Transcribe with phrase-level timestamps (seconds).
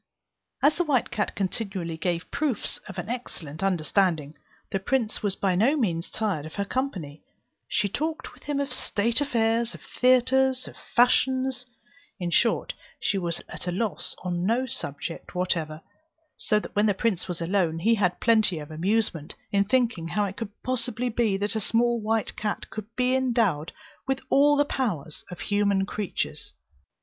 [0.63, 4.33] As the white cat continually gave proofs of an excellent understanding,
[4.71, 7.21] the prince was by no means tired of her company;
[7.67, 11.67] she talked with him of state affairs, of theatres, of fashions;
[12.19, 15.81] in short, she was at a loss on no subject whatever;
[16.35, 20.25] so that when the prince was alone, he had plenty of amusement in thinking how
[20.25, 23.71] it could possibly be that a small white cat could be endowed
[24.07, 26.53] with all the powers of human creatures.